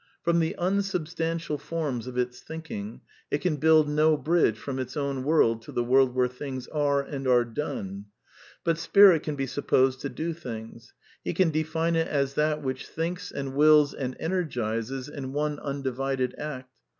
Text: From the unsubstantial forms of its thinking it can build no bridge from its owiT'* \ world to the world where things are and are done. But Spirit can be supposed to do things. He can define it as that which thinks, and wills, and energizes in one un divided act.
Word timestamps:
From 0.23 0.39
the 0.39 0.55
unsubstantial 0.57 1.59
forms 1.59 2.07
of 2.07 2.17
its 2.17 2.39
thinking 2.39 3.01
it 3.29 3.37
can 3.37 3.57
build 3.57 3.87
no 3.87 4.17
bridge 4.17 4.57
from 4.57 4.79
its 4.79 4.95
owiT'* 4.97 5.21
\ 5.23 5.23
world 5.23 5.61
to 5.61 5.71
the 5.71 5.83
world 5.83 6.15
where 6.15 6.27
things 6.27 6.65
are 6.69 7.03
and 7.03 7.27
are 7.27 7.45
done. 7.45 8.05
But 8.63 8.79
Spirit 8.79 9.21
can 9.21 9.35
be 9.35 9.45
supposed 9.45 10.01
to 10.01 10.09
do 10.09 10.33
things. 10.33 10.93
He 11.23 11.35
can 11.35 11.51
define 11.51 11.95
it 11.95 12.07
as 12.07 12.33
that 12.33 12.63
which 12.63 12.87
thinks, 12.87 13.31
and 13.31 13.53
wills, 13.53 13.93
and 13.93 14.17
energizes 14.19 15.07
in 15.07 15.33
one 15.33 15.59
un 15.59 15.83
divided 15.83 16.33
act. 16.39 16.73